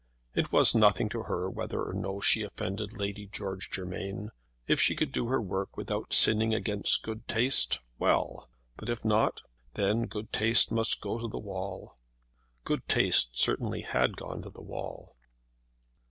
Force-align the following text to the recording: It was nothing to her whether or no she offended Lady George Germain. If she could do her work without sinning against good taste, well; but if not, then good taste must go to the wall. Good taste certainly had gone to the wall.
It 0.33 0.51
was 0.51 0.73
nothing 0.73 1.09
to 1.09 1.21
her 1.29 1.47
whether 1.47 1.83
or 1.83 1.93
no 1.93 2.19
she 2.21 2.41
offended 2.41 2.97
Lady 2.97 3.27
George 3.27 3.69
Germain. 3.69 4.31
If 4.65 4.81
she 4.81 4.95
could 4.95 5.11
do 5.11 5.27
her 5.27 5.39
work 5.39 5.77
without 5.77 6.11
sinning 6.11 6.55
against 6.55 7.03
good 7.03 7.27
taste, 7.27 7.81
well; 7.99 8.49
but 8.77 8.89
if 8.89 9.05
not, 9.05 9.41
then 9.75 10.07
good 10.07 10.33
taste 10.33 10.71
must 10.71 11.01
go 11.01 11.19
to 11.19 11.27
the 11.27 11.37
wall. 11.37 11.97
Good 12.63 12.87
taste 12.87 13.37
certainly 13.37 13.81
had 13.81 14.17
gone 14.17 14.41
to 14.41 14.49
the 14.49 14.59
wall. 14.63 15.15